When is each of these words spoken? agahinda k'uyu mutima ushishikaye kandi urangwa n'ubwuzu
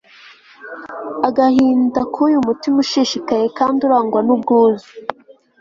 agahinda 1.27 2.01
k'uyu 2.13 2.39
mutima 2.47 2.77
ushishikaye 2.83 3.45
kandi 3.57 3.79
urangwa 3.87 4.19
n'ubwuzu 4.25 4.89